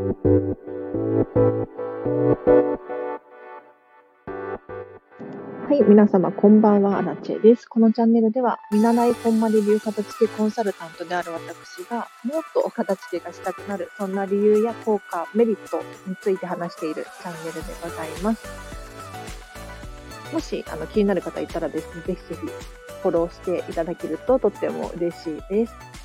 [0.00, 0.06] は
[5.78, 7.66] い、皆様こんばんは、アラチェです。
[7.66, 18.48] このチャンネルでは、見習いこんまり流片付けコンサルタントである私が、もっとお片付けがしたくなる、そんな理由や効果、メリットについて話しているチャンネルでございます。
[20.32, 22.46] もし、あの、気になる方いたらですね、ぜひぜひ
[23.02, 25.99] フォローしていただけるととっても嬉しいです。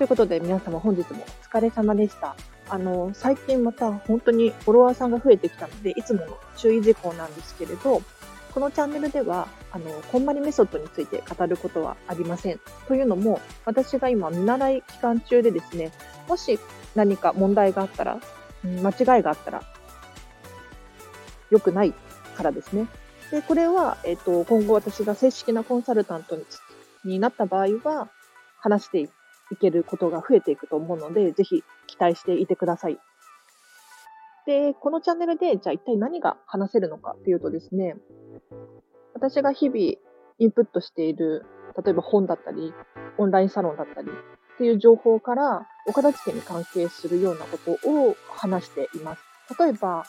[0.00, 2.34] ということで、皆様本日もお疲れ様でした。
[2.70, 8.00] あの、最近また本当にフォロワーさんが増えてきたので、いつもの注意事項なんですけれど、
[8.54, 12.60] このチャンネルでは、あの、こんまりメソッドについて語ることはありません。
[12.88, 15.92] というのも、私が今見習い期間中でですね、
[16.26, 16.58] もし
[16.94, 18.20] 何か問題があったら、
[18.64, 19.62] 間違いがあったら、
[21.50, 21.92] 良くない
[22.38, 22.86] からですね。
[23.30, 26.38] で、これは、えっ、と、今後私が正式なコンサルタント
[27.04, 28.08] になった場合は、
[28.62, 29.19] 話していく
[29.50, 32.98] いけることが増えていくと思うので、ぜひ期待していてください。
[34.46, 37.96] で、このチャンネルで、じゃあ一体何が話せるのかっていうとですね、
[39.14, 41.44] 私が日々インプットしている、
[41.84, 42.72] 例えば本だったり、
[43.18, 49.22] オンラインサロンだったりっていう情報から、お片付けに関係するようなことを話しています。
[49.58, 50.04] 例えば、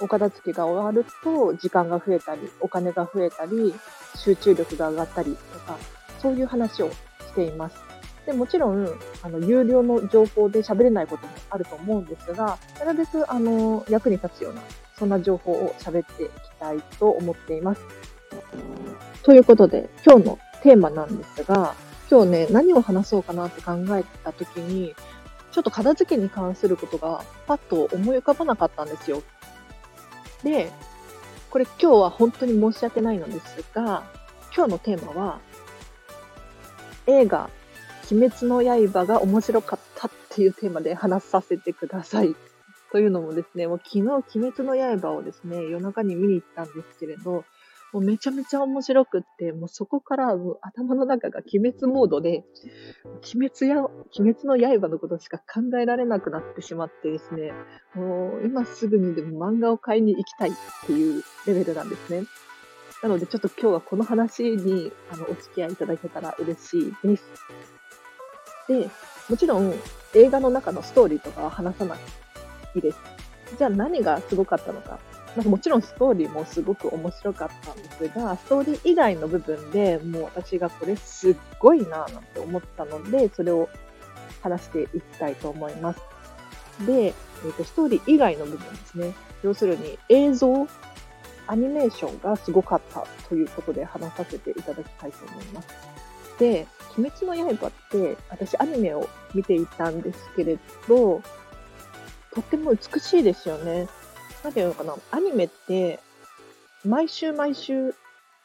[0.00, 3.74] お片付けが終わると時間が増えたり、お金が増えたり、
[4.16, 5.76] 集中力が上がったりとか、
[6.20, 7.87] そういう話をしています。
[8.28, 8.86] でもちろん、
[9.22, 14.60] あの、有料の情報で喋れないこともあると思うんですが、なるべく、あの、役に立つような、
[14.98, 17.80] そんな情報を喋っていきたいと思っています。
[19.22, 21.74] ということで、今日のテーマなんですが、
[22.10, 24.94] 今日ね、何を話そうかなって考えたときに、
[25.50, 29.22] ちょっと片付けに関することがパッと思い浮かばなかったんですよ。
[30.42, 30.70] で、
[31.48, 34.02] これ今日は本当に申し訳ないのですが、
[34.54, 35.40] 今日のテーマは、
[37.06, 37.48] 映画
[38.10, 42.34] 鬼滅の刃が面白かったっていうテーマで話させてください。
[42.90, 47.44] というのもですね、もう昨日鬼滅の刃をですね、夜中に見に行ったんですけれど、
[47.92, 52.44] もうめちゃめちゃ面白くって、もうそこから頭の中が鬼滅モードで、
[53.34, 57.52] 鬼滅や、鬼滅の刃のことしか考えられなくなってしまってですね、
[57.94, 60.52] もう今すぐにでも漫画を買いに行きたいっ
[60.86, 62.24] ていうレベルなんですね。
[63.02, 67.77] なのでちょっと今日はこの話にあのお付き合いいただけたら嬉しいです。
[68.68, 68.88] で、
[69.28, 69.74] もちろん
[70.14, 71.96] 映画の中のストーリーとかは話さな
[72.74, 72.98] いです。
[73.56, 74.98] じゃあ何がすごかったのか。
[75.36, 83.68] まあ、もちろんストーリーもすごく面白かったんですが、ストーリー以外の部分でもう私がこれすっごいなぁなんて思ったので、それを
[84.42, 86.00] 話していきたいと思います。
[86.86, 89.14] で、えーと、ストーリー以外の部分ですね。
[89.42, 90.66] 要するに映像、
[91.46, 95.97] アニメーションがすごかったということで話させていただきたいと思います。
[96.38, 96.66] で、
[96.96, 101.22] 鬼滅の刃って、私アニメを見ていたんですけれど、
[102.34, 103.88] とっても美しいですよね。
[104.44, 106.00] なんていうのかな、アニメって、
[106.84, 107.94] 毎週毎週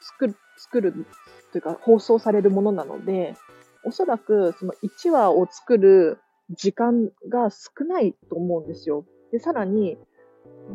[0.01, 1.05] 作る、作る
[1.51, 3.35] というか放送されるものなので、
[3.85, 9.05] おそらくその1話を作る時間が少ないと思うんですよ。
[9.31, 9.97] で、さらに、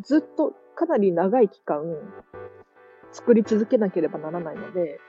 [0.02, 1.82] ずっとかなり長い期間
[3.12, 5.00] 作り続けなければならないので、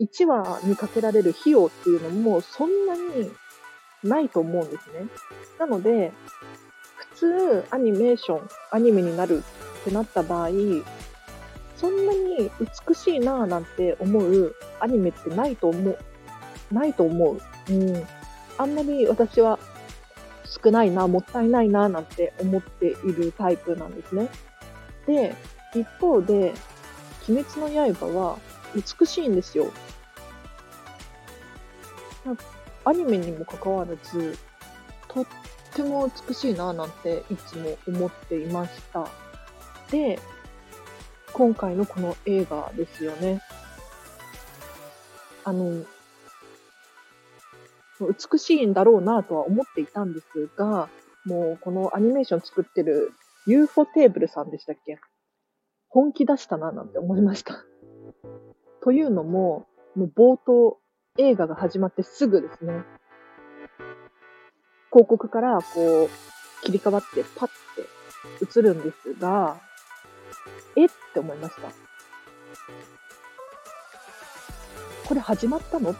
[0.00, 3.30] 1話にかけられる費用っていうのもそんなに
[4.04, 5.06] ないと思うんですね。
[5.58, 6.12] なので、
[7.14, 9.42] 普通アニメーション、アニメになる
[9.80, 10.48] ってなった場合、
[11.76, 12.50] そんなに
[12.88, 15.98] 美しいなぁなんて思うアニメってないと思う。
[16.70, 17.40] ないと思う。
[17.70, 18.06] うん。
[18.58, 19.58] あんまり私は
[20.44, 24.28] 少ないな、もったいないな、なんて思っているタイプなんですね。
[25.06, 25.34] で、
[25.74, 26.54] 一方で、
[27.28, 28.38] 鬼滅の刃は
[28.76, 29.72] 美しいんですよ。
[32.84, 34.36] アニメにもかかわらず、
[35.08, 35.26] とっ
[35.74, 39.08] ても美しいななんていつも思っていました。
[39.90, 40.18] で、
[41.32, 43.40] 今回のこの映画ですよね。
[45.44, 45.84] あの、
[48.00, 50.88] 美しいんだろうなとは思っていたんですが、
[51.24, 53.12] もうこのアニメーション作ってる
[53.46, 54.98] UFO テーブルさんでしたっけ？
[55.88, 57.64] 本気出したななんて思いました。
[58.86, 59.66] というのも、
[59.96, 60.78] もう冒頭、
[61.18, 62.84] 映画が始まってすぐですね、
[64.92, 66.08] 広告からこう、
[66.64, 67.48] 切り替わってパッ
[68.38, 69.60] て映るんですが、
[70.76, 71.62] えって思いました。
[75.08, 75.92] これ始まったの？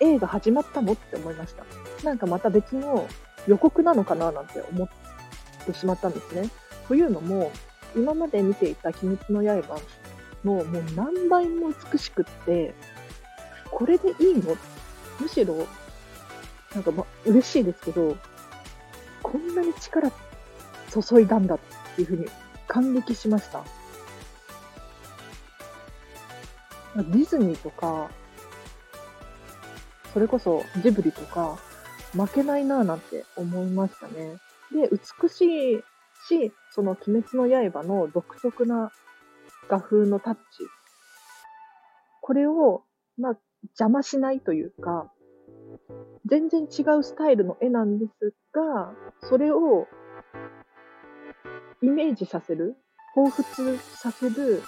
[0.00, 0.94] 映画始まったの？
[0.94, 1.66] って思いました。
[2.02, 3.06] なんかまた別の
[3.46, 4.88] 予告なのかななんて思っ
[5.66, 6.48] てしまったんですね。
[6.88, 7.52] というのも、
[7.94, 9.78] 今まで見ていた鬼滅の刃
[10.46, 12.74] のもう何倍も美しくって、
[13.70, 14.56] これでいいの？
[15.20, 15.66] むしろ、
[16.74, 18.16] なんかま、嬉しいですけど、
[19.22, 20.10] こんなに力
[20.90, 21.58] 注いだんだっ
[21.96, 22.26] ていうふうに
[22.68, 23.64] 感激しました。
[26.96, 28.08] ディズニーとか、
[30.14, 31.58] それこそジブリとか、
[32.12, 34.38] 負けないなぁなんて思いましたね。
[34.72, 35.82] で、美しい
[36.28, 38.90] し、その鬼滅の刃の独特な
[39.68, 40.40] 画風のタッチ。
[42.20, 42.84] これを、
[43.18, 43.38] まあ、
[43.78, 45.12] 邪魔しないというか、
[46.26, 48.92] 全然違うスタイルの絵なんですが、
[49.28, 49.86] それを
[51.82, 52.76] イメージさせる、
[53.16, 54.62] 彷彿させる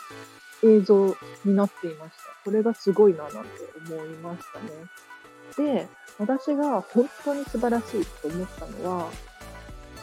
[0.63, 2.23] 映像になっていました。
[2.45, 3.41] これがすごいななんて
[3.93, 5.75] 思いましたね。
[5.75, 9.11] で、私が本当に素晴らしいと思ったのは、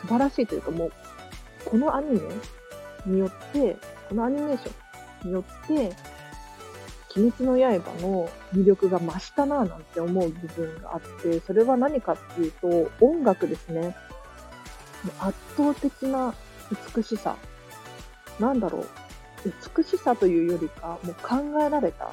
[0.01, 0.91] 素晴らしいというかもう、
[1.65, 2.21] このアニメ
[3.05, 3.77] によって、
[4.09, 4.84] このアニメーション
[5.25, 5.95] によって、
[7.17, 13.95] 鬼滅の刃の魅力が増したなぁなんて思う部分があって、それは何かっていうと、音楽ですね。
[15.19, 16.33] 圧倒的な
[16.95, 17.37] 美しさ。
[18.39, 18.87] なんだろう。
[19.77, 21.35] 美しさというよりか、もう考
[21.65, 22.09] えられた。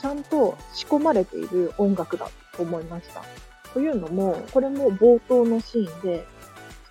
[0.00, 3.22] ちゃんと仕込まれている音楽だと思いました。
[3.72, 6.26] というのも、これも冒頭のシーンで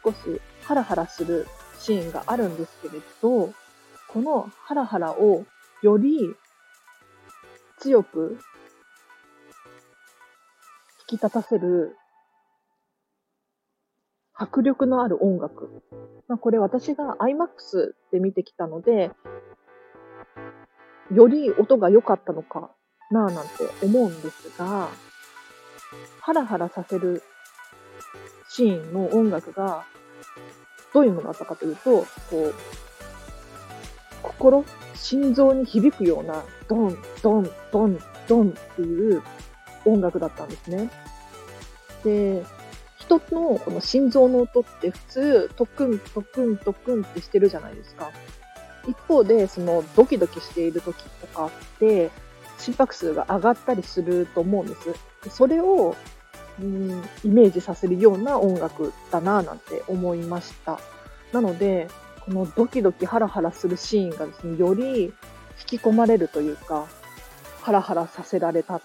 [0.04, 0.18] 少し
[0.64, 1.46] ハラハラする
[1.80, 3.54] シーンがあるんですけれど、
[4.14, 5.44] このハラハラを
[5.82, 6.36] より
[7.80, 8.38] 強く
[11.10, 11.98] 引き立たせる
[14.36, 15.82] 迫力のある音楽。
[16.28, 19.12] まあ、これ私が IMAX で見てきたので、
[21.12, 22.72] より音が良かったのか
[23.10, 23.52] なぁなんて
[23.84, 24.90] 思うんですが、
[26.20, 27.24] ハラハラさせる
[28.50, 29.86] シーンの音楽が
[30.94, 32.54] どういうものだったかというと、こう、
[34.38, 34.66] 心、
[34.96, 39.22] 心臓に響くようなドン、ドン、ドン、ドンっていう
[39.86, 40.90] 音楽だったんですね。
[42.04, 42.44] で、
[43.00, 48.12] 人のこの心臓の音って普通、トクン、トクン、トクンってしてるじゃないですか。
[48.88, 51.50] 一方で、そのドキドキしている時とかっ
[51.80, 52.12] て、
[52.58, 55.36] 心拍数が上がったりすると思うんです。
[55.36, 55.96] それを、
[56.62, 60.80] うん、イメージさせるような音楽だなぁなんて思いました。
[61.32, 61.88] なので、
[62.26, 65.12] このドキドキハラハラするシーンがですね、より引
[65.66, 66.88] き込まれるというか、
[67.62, 68.82] ハラハラさせられた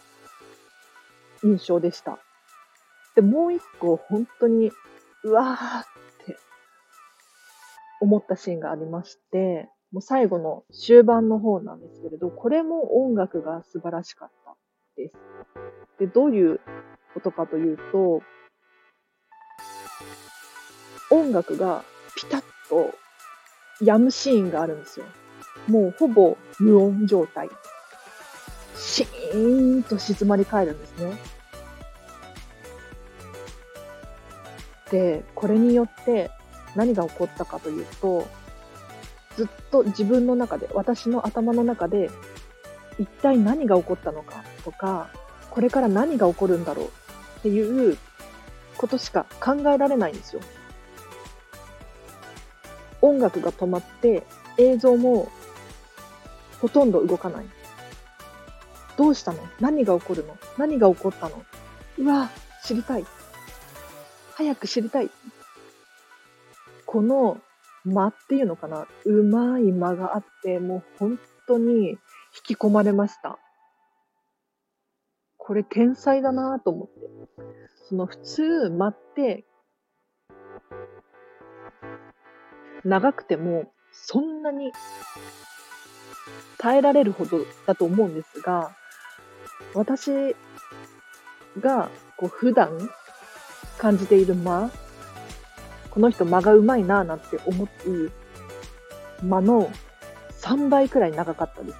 [1.44, 2.18] 印象でした。
[3.14, 4.72] で、もう一個本当に、
[5.22, 5.84] うわーっ
[6.26, 6.36] て
[8.00, 14.56] 思ったシーンがありまして、もう最後の終盤の方なんですけれど、これも音楽が素晴らしかった
[14.96, 15.14] です。
[16.00, 16.60] で、どういう
[17.14, 18.20] ことかというと、
[21.10, 21.84] 音楽が
[22.16, 22.92] ピタッと
[23.80, 25.06] 止むシーンがあるんですよ。
[25.66, 27.48] もうほぼ無音状態。
[28.76, 31.16] シーンと静まり返るんですね。
[34.90, 36.30] で、これによって
[36.74, 38.26] 何が起こったかというと、
[39.36, 42.10] ずっと自分の中で、私の頭の中で、
[42.98, 45.08] 一体何が起こったのかとか、
[45.50, 46.90] これから何が起こるんだろうっ
[47.42, 47.96] ていう
[48.76, 50.40] ことしか考えられないんですよ。
[53.00, 54.24] 音楽が止まって
[54.56, 55.28] 映像も
[56.60, 57.46] ほとんど動かない。
[58.96, 59.38] どうしたの？
[59.60, 60.36] 何が起こるの？
[60.56, 61.44] 何が起こったの？
[61.98, 62.30] うわ、
[62.64, 63.04] 知りたい。
[64.34, 65.10] 早く知りたい。
[66.84, 67.38] この
[67.84, 68.88] 間っていうのかな？
[69.04, 71.98] うまい間があって、もう本当に引
[72.42, 73.38] き込まれました。
[75.36, 76.94] これ天才だなと思って。
[77.88, 79.44] その普通間って
[82.88, 84.72] 長くてもそんなに
[86.56, 88.74] 耐えられるほどだと思うんですが、
[89.74, 90.34] 私
[91.60, 92.90] がこう普段
[93.78, 94.70] 感じている間、
[95.90, 97.68] この人間がうまいなぁなんて思う
[99.22, 99.70] 間の
[100.40, 101.78] 3倍くらい長かったです。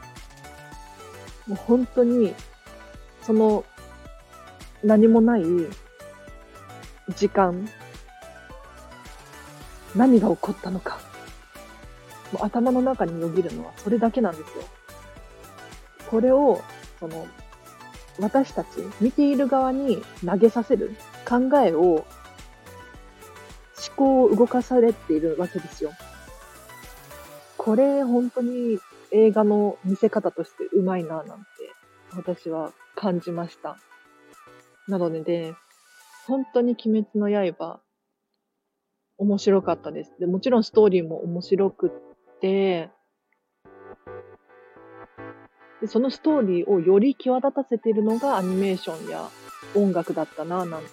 [1.48, 2.34] もう本当に、
[3.22, 3.64] その
[4.84, 5.42] 何もない
[7.16, 7.68] 時間
[9.94, 11.00] 何が起こったのか。
[12.32, 14.64] もう頭の中によぎるのはそれだけなんですよ。
[16.10, 16.62] これを、
[16.98, 17.26] その、
[18.18, 18.68] 私たち、
[19.00, 20.94] 見ている側に投げさせる
[21.26, 22.04] 考えを、思
[23.96, 25.92] 考を動かされているわけですよ。
[27.56, 28.78] これ、本当に
[29.10, 31.44] 映画の見せ方としてうまいな、なんて、
[32.16, 33.78] 私は感じました。
[34.88, 35.54] なので、ね、
[36.26, 37.80] 本当に鬼滅の刃、
[39.18, 40.14] 面白かったです。
[40.18, 42.90] で、もちろんストーリーも面白くって、
[45.80, 49.28] でそのストーリーをより際立たせているのがアニメーションや
[49.76, 50.88] 音楽だったな、なんて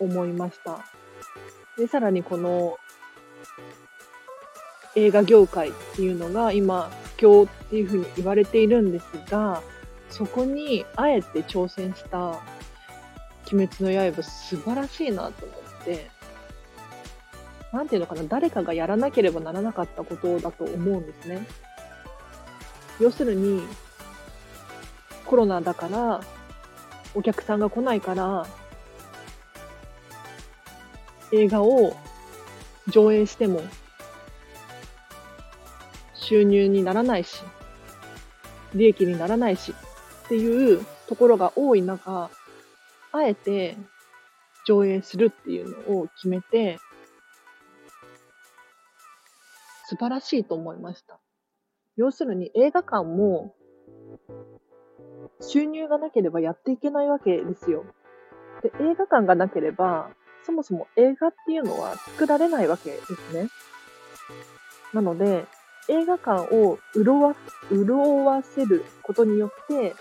[0.00, 0.84] 思いました。
[1.76, 2.78] で、さらにこの
[4.96, 9.62] 映画業界っていうのが今不況っていうふうに言われているんですが、
[10.10, 12.40] そこにあえて挑戦した
[13.52, 16.10] 鬼滅の刃素晴らしいなと思って、
[17.72, 21.46] なんていうのかな、誰かがやらなければならなかったことだと思うんですね。
[23.00, 23.62] 要するに、
[25.26, 26.20] コロナだから、
[27.14, 28.46] お客さんが来ないから、
[31.32, 31.94] 映画を
[32.88, 33.60] 上映しても
[36.14, 37.42] 収入にならないし、
[38.74, 39.74] 利益にならないし
[40.24, 42.30] っていうところが多い中、
[43.12, 43.76] あえて
[44.66, 46.78] 上映するっていうのを決めて、
[49.88, 51.18] 素晴らしいと思いました。
[51.96, 53.54] 要するに映画館も
[55.40, 57.86] 収入がなければやっていけないわけですよ。
[58.62, 60.10] で、映画館がなければ、
[60.44, 63.48] そもそも映画っていうのは作られないわけですね。
[64.92, 65.46] なので、
[65.88, 67.34] 映画館を潤わ
[67.70, 69.94] 潤わせることによって、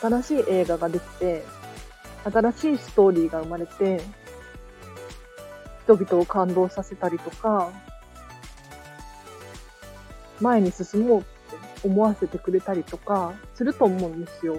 [0.00, 1.44] 新しい映画ができて、
[2.24, 4.00] 新しいストーリーが生まれて、
[5.82, 7.70] 人々を感動させたりとか、
[10.40, 11.28] 前に進もうって
[11.84, 14.58] 思わせてくれたりとかすると思うんですよ。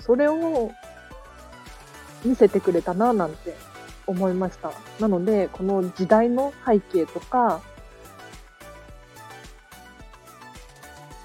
[0.00, 0.72] それを
[2.24, 3.56] 見せてくれたななんて
[4.06, 4.72] 思いました。
[5.00, 7.60] なので、この時代の背景とか、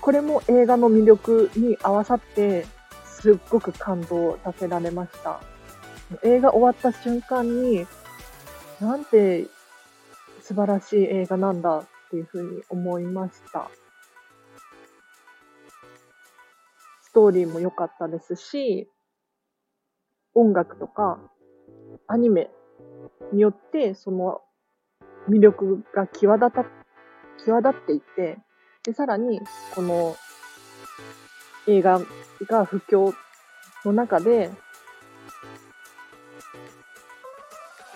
[0.01, 2.65] これも映画の魅力に合わさって、
[3.05, 5.39] すっごく感動させられました。
[6.23, 7.87] 映画終わった瞬間に、
[8.81, 9.45] なんて
[10.41, 13.71] 素晴らしい映画なんだていうふうに思いました。
[17.01, 18.87] ストーリーも良かったですし、
[20.35, 21.19] 音楽とか
[22.07, 22.51] アニメ
[23.31, 24.41] によってその
[25.27, 26.65] 魅力が際立た、
[27.43, 28.37] 際立っていて、
[28.83, 29.41] で、さらに、
[29.73, 30.15] この
[31.67, 31.99] 映画
[32.47, 33.15] が不況
[33.85, 34.51] の中で、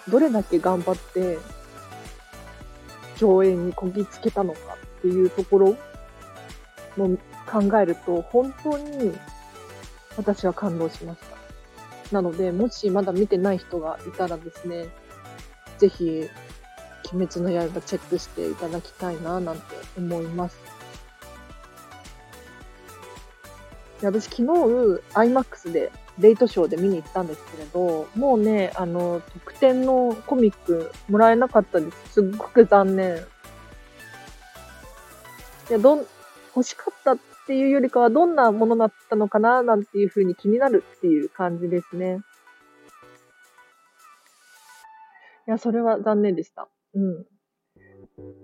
[0.09, 1.37] どれだけ頑張って
[3.17, 4.59] 上映にこぎつけたのか
[4.99, 5.77] っていうところ
[6.95, 9.13] も考えると、本当に
[10.17, 11.19] 私は感動しまし
[12.09, 12.15] た。
[12.15, 14.87] なので、もしまだ見てない人がいたらですね、
[15.77, 16.29] ぜひ、
[17.13, 19.63] 鬼滅の刃チェックしていただきたいな、なんて
[19.97, 20.57] 思います。
[24.01, 24.43] 私昨日
[25.13, 32.13] IMAX でレイトショーで見に行ったんですけれど、もうね、あの、特典のコミックもらえなかったです。
[32.13, 33.17] すっごく残念。
[35.69, 36.05] いや、どん、
[36.55, 42.19] 欲しかったっていうよりかはどんなものだったのかななんていう風に気になるっていう感じですね。
[45.47, 46.67] いや、それは残念でした。
[46.93, 47.25] うん。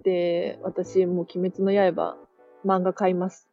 [0.03, 2.17] で、私もう鬼滅の刃
[2.65, 3.49] 漫画買います。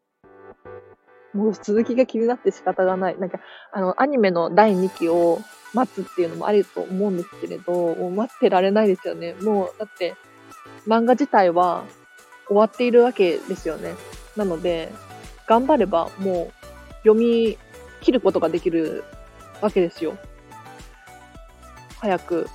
[1.32, 3.18] もう続きが気になって仕方がない。
[3.18, 3.38] なんか、
[3.72, 5.40] あの、アニメの第2期を
[5.74, 9.34] 待つっていうのもあると思うんですけれど、もう待ってられないですよね。
[9.40, 10.16] もう、だって、
[10.86, 11.84] 漫画自体は
[12.46, 13.94] 終わっているわけですよね。
[14.36, 14.92] なので、
[15.46, 17.58] 頑張ればもう読み
[18.00, 19.04] 切ることができる
[19.60, 20.16] わけですよ。
[22.00, 22.48] 早く、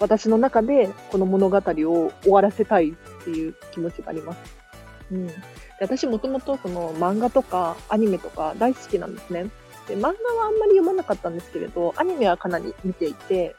[0.00, 2.94] 私の中でこの物語を終わらせたいっ
[3.24, 4.67] ていう気持ちがあります。
[5.10, 5.26] うん。
[5.26, 5.34] で
[5.80, 9.50] 私もともとその漫画とかアニメとか大好きなんですね。
[9.86, 10.14] で、漫画は
[10.46, 13.56] あんまり読まなかったんですけれど、アニメはかなり見ていて、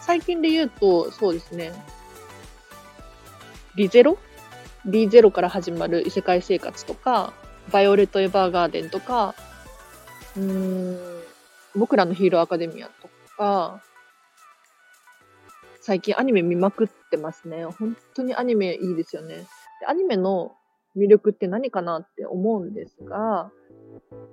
[0.00, 1.72] 最近で言うと、そうですね、
[3.74, 4.18] リゼロ？
[4.84, 7.32] リゼロから始まる異世界生活とか、
[7.72, 9.34] バイオレット・エヴァーガーデンとか、
[10.36, 10.98] うん、
[11.74, 13.82] 僕らのヒーローアカデミアとか、
[15.80, 17.64] 最近アニメ見まくってますね。
[17.64, 19.46] 本当にアニメいいですよね。
[19.80, 20.54] でアニメの
[20.96, 23.50] 魅力って何かなって思うんですが、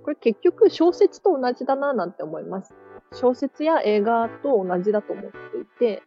[0.04, 2.74] これ結局小説と同じだななんて思います。
[3.14, 6.04] 小説や映画と同じだと思っていて、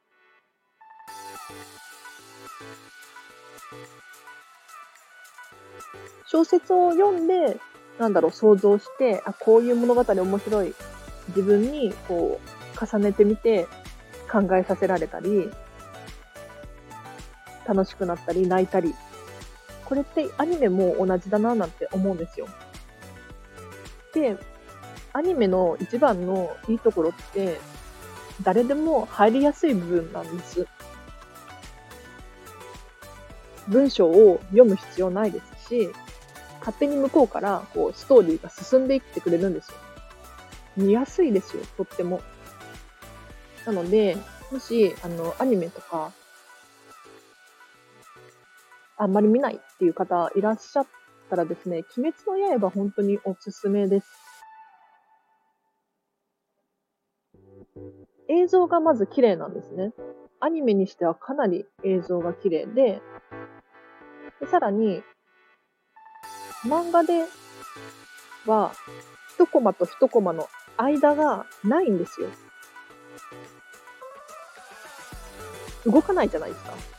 [6.26, 7.58] 小説を読んで、
[7.99, 10.75] なんだろう、想像して、あ、こういう物語面白い。
[11.28, 13.68] 自分に、こう、重ねてみて、
[14.30, 15.50] 考えさせられたり、
[17.66, 18.94] 楽しくなったり、泣いたり
[19.94, 22.48] これってアニメも同じだななんて思うんですよ。
[24.12, 24.36] で、
[25.12, 27.60] アニメの一番のいいところって、
[28.42, 30.66] 誰でも入りやすい部分なんです。
[33.68, 35.92] 文章を読む必要ないですし、
[36.58, 39.76] 勝手に向こうからこうストーリーが進んでいってくれるんですよ。
[40.76, 42.20] 見やすいですよ、とっても。
[43.64, 44.16] なので、
[44.50, 46.10] もし、あの、アニメとか、
[48.96, 50.86] あんまり見ないっていう方いらっしゃっ
[51.28, 54.06] たらですね、鬼滅の刃本当におすすめです。
[58.28, 59.92] 映像がまず綺麗なんですね。
[60.40, 63.00] アニメにしてはかなり映像が綺麗で、
[64.40, 65.02] でさらに、
[66.64, 67.24] 漫画で
[68.46, 68.72] は、
[69.34, 72.28] 一コマと一コマの間がないんですよ。
[75.86, 76.93] 動かないじゃないですか。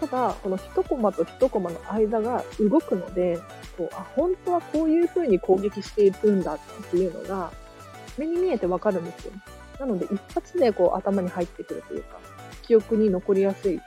[0.00, 3.40] ただ、この一コマと一コマの間が動くので、
[3.76, 6.58] こうあ本当はこういう風に攻撃していくんだっ
[6.90, 7.52] ていうのが、
[8.18, 9.32] 目に見えてわかるんですよ。
[9.78, 12.18] なので、一発でこう頭に入ってくるというか、
[12.62, 13.80] 記憶に残りやすい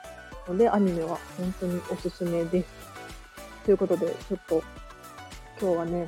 [0.47, 2.67] ので、アニメは本当におすすめです。
[3.65, 4.63] ということで、ちょっと、
[5.59, 6.07] 今日はね、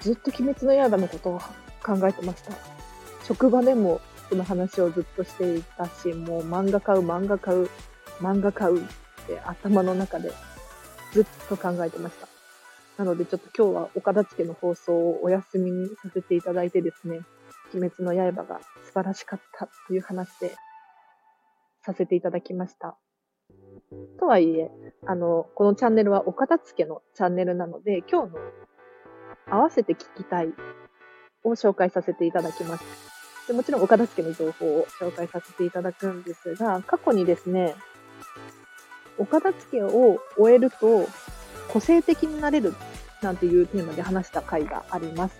[0.00, 1.40] ずっと鬼滅の刃のことを
[1.82, 2.52] 考えてました。
[3.24, 7.68] 職場でもその話をずっとしていたし、もう漫画買う、漫画買う、
[8.20, 8.86] 漫画買うっ
[9.26, 10.32] て頭の中で
[11.12, 12.28] ずっと考えてました。
[12.96, 17.20] なのでちょっと今日は岡田付の放送をお休みにさせていただいてですね、
[17.72, 20.54] 鬼滅の刃が素晴らしかったという話で
[21.82, 22.96] させていただきました。
[24.18, 24.70] とはいえ、
[25.06, 28.38] あの、このチャンネルは岡田付のチャンネルなので、今日の
[29.50, 30.48] 合わせて聞きたい
[31.42, 32.84] を紹介させていただきます。
[33.46, 37.74] でもちろん岡田付の情報を紹介させていただくんですが、過去にですね、
[39.18, 41.08] 岡田付けを終えると
[41.68, 42.74] 個性的になれる
[43.22, 45.36] なんていうテーマで話した回があります。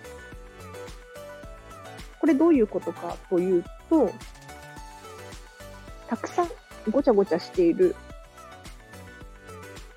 [2.20, 4.10] これどういうことかというと、
[6.08, 6.48] たくさん
[6.90, 7.94] ごちゃごちゃしている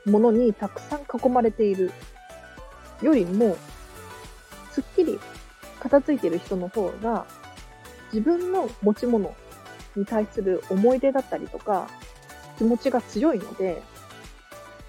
[0.05, 1.91] ものにたくさん囲まれている
[3.01, 3.55] よりも、
[4.71, 5.17] すっきり
[5.79, 7.25] 片付いている人の方が、
[8.11, 9.33] 自分の持ち物
[9.95, 11.87] に対する思い出だったりとか、
[12.57, 13.81] 気持ちが強いので、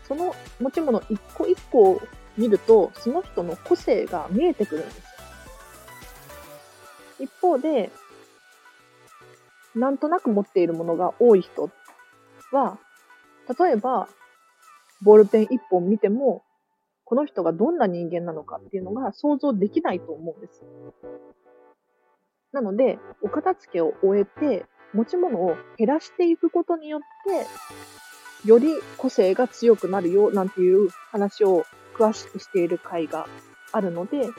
[0.07, 2.03] その持ち物一個一個を
[2.37, 5.03] 見ると、その人の個性が見えてくるんです。
[7.21, 7.90] 一方で、
[9.75, 11.71] なんとなく持っているものが多い人
[12.53, 12.79] は、
[13.59, 14.09] 例えば、
[15.03, 16.43] ボールペン一本見ても、
[17.05, 20.64] この人がどんな人間なのかっていうのが想像できないと思うんです。
[22.53, 33.27] なので、お片付けを終えて、持ち物を減らしていくことによって、より個性が強くなるよ、なんていう話を詳しくしている回が
[33.72, 34.31] あるので、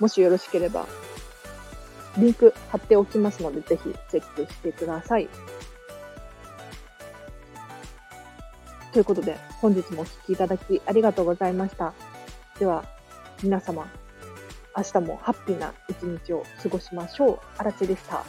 [0.00, 0.86] もしよろしければ、
[2.18, 5.28] リンク貼っておきますので、ぜひチェックしてください。
[8.92, 11.94] ということで、本日もお聴きいただきありがとうございました。
[12.58, 12.84] では、
[13.42, 13.88] 皆様、
[14.76, 17.38] 明日もハッピーな一日を過ごしましょう。
[17.56, 18.24] あらちでした。